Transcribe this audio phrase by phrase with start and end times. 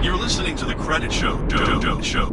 [0.00, 1.36] You're listening to the Credit Show.
[1.48, 2.00] Show.
[2.00, 2.02] Show.
[2.02, 2.30] Show.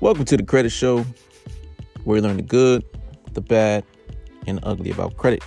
[0.00, 1.04] Welcome to the Credit Show,
[2.04, 2.84] where you learn the good,
[3.32, 3.84] the bad,
[4.46, 5.42] and the ugly about credit.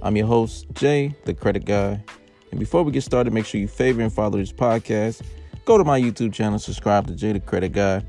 [0.00, 2.02] I'm your host, Jay, the credit guy.
[2.50, 5.20] And before we get started, make sure you favor and follow this podcast.
[5.66, 8.02] Go to my YouTube channel, subscribe to Jay, the credit guy,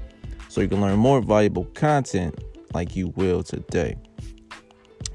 [0.48, 2.42] so you can learn more valuable content
[2.74, 3.98] like you will today.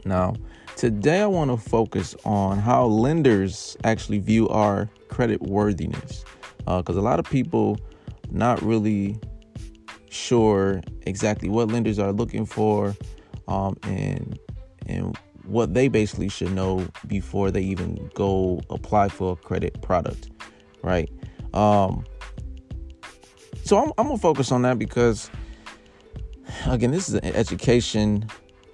[0.05, 0.35] Now,
[0.77, 6.25] today I want to focus on how lenders actually view our credit worthiness.
[6.59, 7.79] Because a lot of people
[8.31, 9.19] not really
[10.11, 12.95] sure exactly what lenders are looking for
[13.49, 14.39] um, and
[14.87, 20.31] and what they basically should know before they even go apply for a credit product
[20.83, 21.11] right
[21.55, 22.05] um,
[23.65, 25.31] so I'm, I'm gonna focus on that because
[26.67, 28.29] again this is an education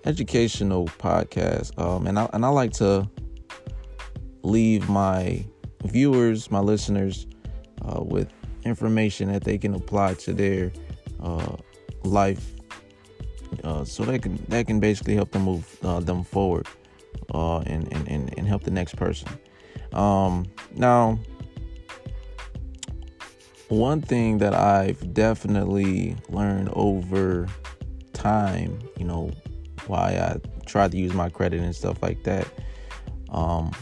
[0.06, 3.08] educational podcast um, and I and I like to
[4.42, 5.44] leave my
[5.84, 7.26] viewers my listeners
[7.82, 8.32] uh, with
[8.64, 10.72] information that they can apply to their
[11.22, 11.56] uh,
[12.04, 12.54] life,
[13.64, 16.66] uh, so that can that can basically help them move uh, them forward
[17.32, 19.28] uh, and, and and and help the next person.
[19.92, 21.18] Um, now,
[23.68, 27.46] one thing that I've definitely learned over
[28.12, 29.30] time, you know,
[29.88, 32.46] why I try to use my credit and stuff like that,
[33.30, 33.72] um,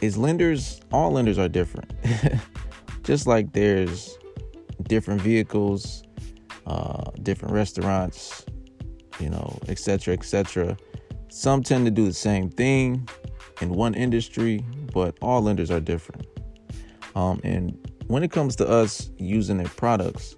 [0.00, 0.80] is lenders.
[0.92, 1.92] All lenders are different.
[3.02, 4.18] Just like there's
[4.84, 6.02] different vehicles,
[6.66, 8.44] uh, different restaurants,
[9.20, 10.76] you know, etc., etc.
[11.28, 13.08] Some tend to do the same thing
[13.60, 16.26] in one industry, but all lenders are different.
[17.14, 20.36] Um, and when it comes to us using their products,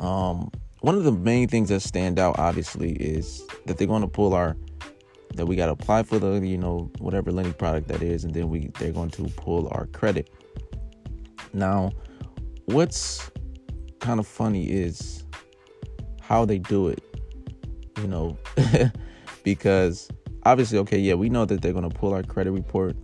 [0.00, 0.50] um,
[0.82, 4.34] one of the main things that stand out, obviously, is that they're going to pull
[4.34, 4.56] our
[5.36, 8.34] that we got to apply for the you know whatever lending product that is, and
[8.34, 10.28] then we they're going to pull our credit.
[11.54, 11.92] Now,
[12.66, 13.30] what's
[14.00, 15.24] kind of funny is
[16.20, 17.02] how they do it,
[17.98, 18.36] you know,
[19.44, 20.08] because
[20.42, 22.96] obviously, okay, yeah, we know that they're going to pull our credit report,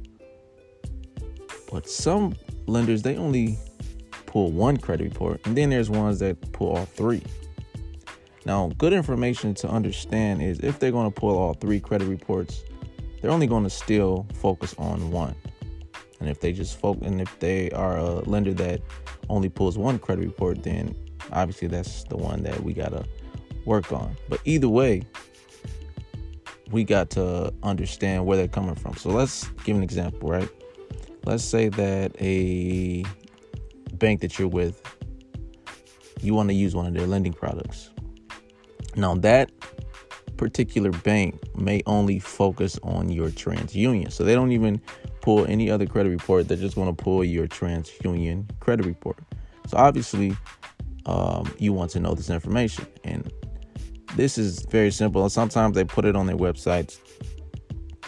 [1.70, 2.34] but some
[2.66, 3.56] lenders they only
[4.26, 7.22] pull one credit report, and then there's ones that pull all three.
[8.48, 12.64] Now, good information to understand is if they're going to pull all three credit reports,
[13.20, 15.34] they're only going to still focus on one.
[16.18, 18.80] And if they just focus, and if they are a lender that
[19.28, 20.94] only pulls one credit report, then
[21.30, 23.04] obviously that's the one that we gotta
[23.66, 24.16] work on.
[24.30, 25.02] But either way,
[26.70, 28.94] we got to understand where they're coming from.
[28.94, 30.48] So let's give an example, right?
[31.26, 33.04] Let's say that a
[33.98, 34.80] bank that you're with,
[36.22, 37.90] you want to use one of their lending products.
[38.98, 39.52] Now that
[40.36, 44.10] particular bank may only focus on your TransUnion.
[44.12, 44.80] So they don't even
[45.20, 46.48] pull any other credit report.
[46.48, 49.18] They're just going to pull your TransUnion credit report.
[49.68, 50.36] So obviously,
[51.06, 52.86] um, you want to know this information.
[53.04, 53.32] And
[54.16, 55.28] this is very simple.
[55.28, 56.98] Sometimes they put it on their websites.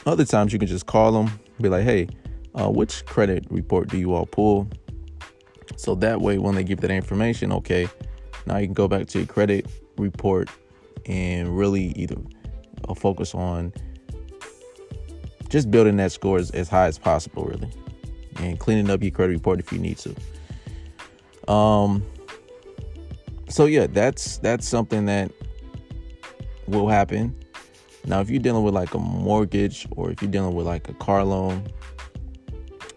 [0.06, 2.08] Other times you can just call them, be like, hey,
[2.54, 4.68] uh, which credit report do you all pull?
[5.76, 7.88] So that way, when they give that information, okay,
[8.46, 9.66] now you can go back to your credit
[9.98, 10.48] report
[11.06, 12.16] and really either
[12.96, 13.72] focus on
[15.48, 17.70] just building that score as, as high as possible, really,
[18.36, 21.52] and cleaning up your credit report if you need to.
[21.52, 22.04] Um.
[23.48, 25.32] So yeah, that's that's something that
[26.68, 27.34] will happen.
[28.06, 30.94] Now, if you're dealing with like a mortgage or if you're dealing with like a
[30.94, 31.66] car loan,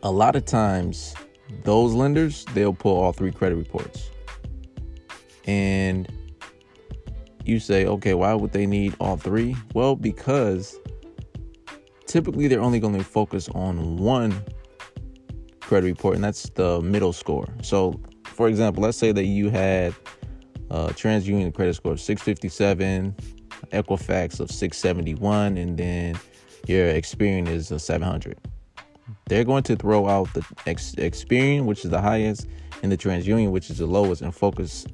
[0.03, 1.15] a lot of times
[1.63, 4.11] those lenders they'll pull all three credit reports,
[5.45, 6.07] and
[7.45, 9.55] you say, okay, why would they need all three?
[9.73, 10.79] Well, because
[12.07, 14.41] typically they're only going to focus on one
[15.59, 17.47] credit report, and that's the middle score.
[17.61, 19.93] So, for example, let's say that you had
[20.69, 23.15] uh, TransUnion credit score of 657,
[23.71, 26.19] Equifax of 671, and then
[26.67, 28.37] your Experian is a 700.
[29.27, 32.47] They're going to throw out the ex- Experian, which is the highest,
[32.81, 34.85] and the TransUnion, which is the lowest, and focus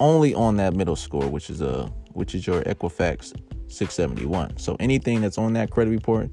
[0.00, 3.34] only on that middle score, which is a which is your Equifax
[3.68, 4.56] 671.
[4.56, 6.30] So anything that's on that credit report,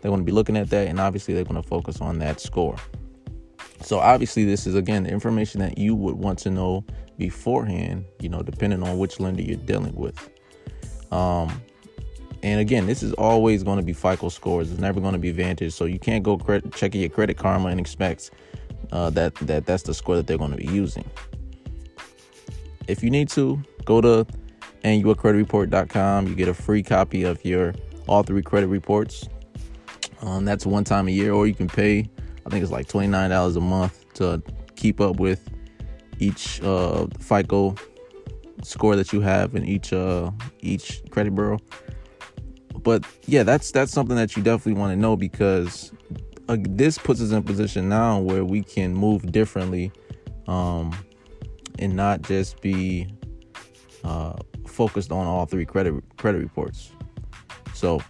[0.00, 2.40] they're going to be looking at that, and obviously they're going to focus on that
[2.40, 2.76] score.
[3.82, 6.84] So obviously, this is again the information that you would want to know
[7.18, 8.04] beforehand.
[8.20, 10.30] You know, depending on which lender you're dealing with.
[11.10, 11.60] Um,
[12.42, 14.70] and again, this is always going to be FICO scores.
[14.70, 15.72] It's never going to be Vantage.
[15.72, 18.30] So you can't go credit, checking your Credit Karma and expect
[18.92, 21.08] uh, that that that's the score that they're going to be using.
[22.88, 24.26] If you need to, go to
[24.84, 26.28] annualcreditreport.com.
[26.28, 27.74] You get a free copy of your
[28.06, 29.28] all three credit reports.
[30.20, 32.08] Um, that's one time a year, or you can pay.
[32.46, 34.42] I think it's like twenty nine dollars a month to
[34.76, 35.50] keep up with
[36.18, 37.74] each uh, FICO
[38.62, 41.58] score that you have in each uh, each credit bureau.
[42.82, 45.92] But yeah, that's that's something that you definitely want to know because
[46.48, 49.90] uh, this puts us in position now where we can move differently
[50.46, 50.94] um,
[51.78, 53.08] and not just be
[54.04, 54.34] uh,
[54.66, 56.92] focused on all three credit credit reports.
[57.74, 58.00] So,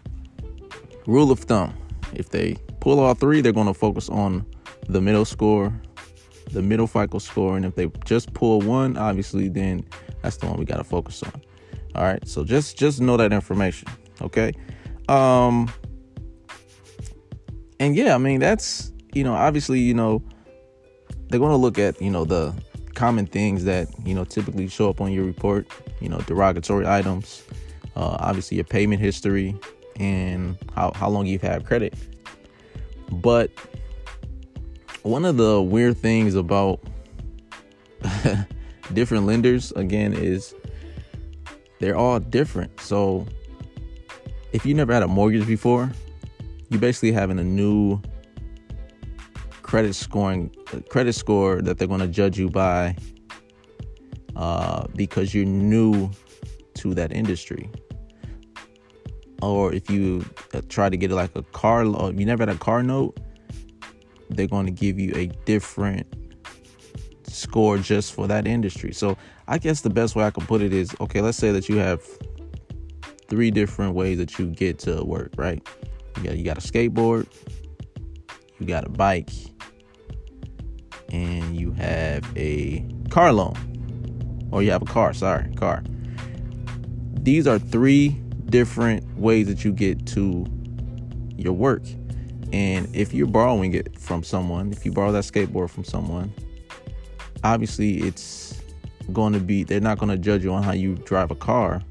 [1.07, 1.75] rule of thumb:
[2.15, 4.47] if they pull all three, they're going to focus on
[4.89, 5.73] the middle score,
[6.51, 9.85] the middle FICO score, and if they just pull one, obviously, then
[10.23, 11.33] that's the one we got to focus on.
[11.95, 13.89] All right, so just just know that information,
[14.21, 14.53] okay?
[15.09, 15.73] Um,
[17.79, 20.23] and yeah, I mean that's you know obviously you know
[21.29, 22.55] they're going to look at you know the
[22.95, 25.67] common things that you know typically show up on your report.
[26.01, 27.43] You know, derogatory items,
[27.97, 29.57] uh, obviously your payment history,
[29.97, 31.95] and how how long you've had credit.
[33.11, 33.51] But
[35.03, 36.81] one of the weird things about
[38.93, 40.55] different lenders again is
[41.79, 42.81] they're all different.
[42.81, 43.27] So
[44.53, 45.91] if you never had a mortgage before,
[46.71, 48.01] you're basically having a new
[49.75, 50.55] credit scoring
[50.89, 52.95] credit score that they're going to judge you by
[54.37, 56.09] uh, because you're new
[56.75, 57.69] to that industry.
[59.43, 62.59] Or if you uh, try to get like a car, or you never had a
[62.59, 63.19] car note,
[64.31, 66.07] they're going to give you a different
[67.27, 68.93] score just for that industry.
[68.93, 69.19] So
[69.49, 71.79] I guess the best way I can put it is okay, let's say that you
[71.79, 72.01] have
[73.27, 75.61] three different ways that you get to work, right?
[76.19, 77.27] You got you got a skateboard,
[78.61, 79.31] you got a bike,
[81.11, 83.57] and you have a car loan.
[84.51, 85.83] Or you have a car, sorry, car.
[87.15, 88.11] These are three
[88.47, 90.47] different ways that you get to
[91.37, 91.83] your work.
[92.53, 96.33] And if you're borrowing it from someone, if you borrow that skateboard from someone,
[97.43, 98.61] obviously it's
[99.13, 101.83] going to be, they're not going to judge you on how you drive a car.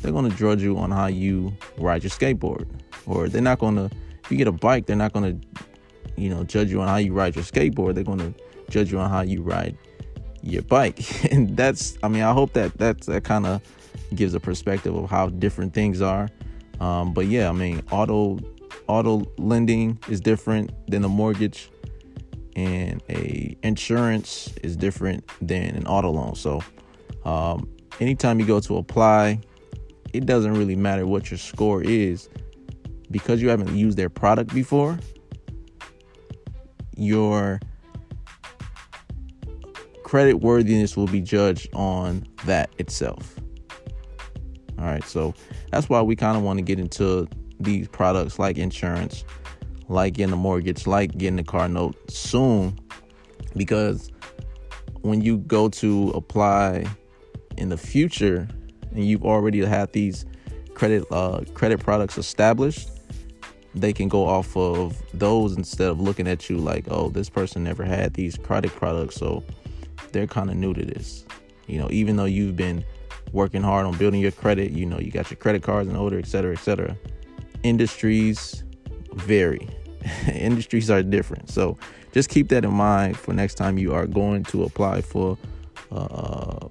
[0.00, 2.68] They're going to judge you on how you ride your skateboard.
[3.06, 3.90] Or they're not going to,
[4.24, 5.47] if you get a bike, they're not going to,
[6.18, 7.94] you know, judge you on how you ride your skateboard.
[7.94, 8.34] They're going to
[8.70, 9.76] judge you on how you ride
[10.42, 11.00] your bike.
[11.32, 13.62] and that's, I mean, I hope that that's, that kind of
[14.14, 16.28] gives a perspective of how different things are.
[16.80, 18.38] Um, but yeah, I mean, auto
[18.88, 21.70] auto lending is different than a mortgage
[22.56, 26.60] and a insurance is different than an auto loan so
[27.24, 27.68] um,
[28.00, 29.38] anytime you go to apply
[30.12, 32.28] it doesn't really matter what your score is
[33.10, 34.98] because you haven't used their product before
[36.98, 37.60] your
[40.04, 43.38] credit worthiness will be judged on that itself.
[44.78, 45.34] All right so
[45.70, 47.28] that's why we kind of want to get into
[47.60, 49.24] these products like insurance,
[49.88, 52.78] like getting a mortgage, like getting a car note soon.
[53.56, 54.10] Because
[55.02, 56.84] when you go to apply
[57.56, 58.48] in the future
[58.92, 60.24] and you've already had these
[60.74, 62.88] credit uh, credit products established,
[63.74, 67.64] they can go off of those instead of looking at you like, oh, this person
[67.64, 69.44] never had these credit products, so
[70.12, 71.24] they're kind of new to this.
[71.66, 72.84] You know, even though you've been
[73.32, 76.18] working hard on building your credit, you know, you got your credit cards in order,
[76.18, 76.96] et cetera, et cetera
[77.62, 78.64] industries
[79.14, 79.68] vary.
[80.32, 81.50] industries are different.
[81.50, 81.76] So
[82.12, 85.36] just keep that in mind for next time you are going to apply for
[85.90, 86.68] uh,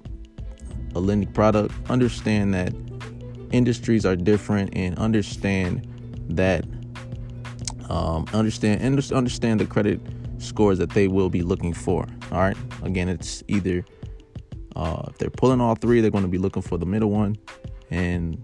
[0.94, 1.74] a lending product.
[1.90, 2.72] Understand that
[3.52, 5.86] industries are different and understand
[6.28, 6.64] that
[7.88, 10.00] um, understand understand the credit
[10.38, 12.06] scores that they will be looking for.
[12.30, 12.56] All right.
[12.82, 13.84] Again, it's either
[14.76, 17.36] uh, if they're pulling all three, they're going to be looking for the middle one,
[17.90, 18.38] and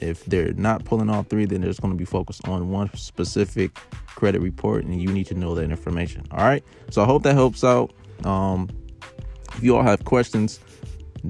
[0.00, 2.90] if they're not pulling all three, then they're just going to be focused on one
[2.96, 3.74] specific
[4.06, 6.26] credit report, and you need to know that information.
[6.32, 6.64] All right.
[6.90, 7.92] So I hope that helps out.
[8.24, 8.68] Um,
[9.54, 10.60] if you all have questions,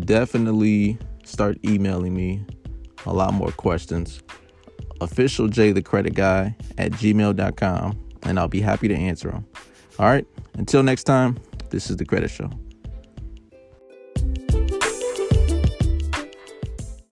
[0.01, 2.45] definitely start emailing me
[3.07, 4.23] a lot more questions.
[5.01, 9.47] Official Jay the credit guy at gmail.com, and I'll be happy to answer them.
[9.99, 10.27] All right.
[10.55, 11.39] Until next time,
[11.71, 12.51] this is the credit show.